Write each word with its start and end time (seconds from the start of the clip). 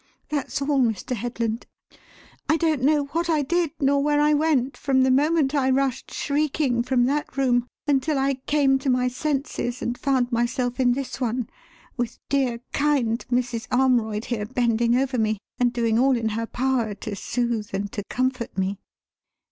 That's 0.29 0.63
all, 0.63 0.81
Mr. 0.81 1.15
Headland. 1.15 1.67
I 2.49 2.57
don't 2.57 2.81
know 2.81 3.05
what 3.11 3.29
I 3.29 3.43
did 3.43 3.69
nor 3.79 4.01
where 4.01 4.19
I 4.19 4.33
went 4.33 4.75
from 4.75 5.03
the 5.03 5.11
moment 5.11 5.53
I 5.53 5.69
rushed 5.69 6.11
shrieking 6.11 6.81
from 6.81 7.05
that 7.05 7.37
room 7.37 7.67
until 7.85 8.17
I 8.17 8.33
came 8.47 8.79
to 8.79 8.89
my 8.89 9.07
senses 9.07 9.79
and 9.79 9.95
found 9.95 10.31
myself 10.31 10.79
in 10.79 10.93
this 10.93 11.21
one 11.21 11.47
with 11.97 12.17
dear, 12.29 12.61
kind 12.73 13.23
Mrs. 13.31 13.67
Armroyd 13.69 14.25
here 14.25 14.47
bending 14.47 14.95
over 14.95 15.19
me 15.19 15.37
and 15.59 15.71
doing 15.71 15.99
all 15.99 16.17
in 16.17 16.29
her 16.29 16.47
power 16.47 16.95
to 16.95 17.15
soothe 17.15 17.69
and 17.71 17.91
to 17.91 18.03
comfort 18.05 18.57
me." 18.57 18.79